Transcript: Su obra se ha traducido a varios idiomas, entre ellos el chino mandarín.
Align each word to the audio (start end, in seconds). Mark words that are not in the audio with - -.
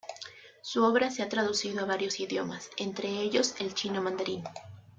Su 0.63 0.83
obra 0.83 1.11
se 1.11 1.21
ha 1.21 1.29
traducido 1.29 1.79
a 1.81 1.85
varios 1.85 2.19
idiomas, 2.19 2.71
entre 2.77 3.07
ellos 3.21 3.53
el 3.59 3.75
chino 3.75 4.01
mandarín. 4.01 4.43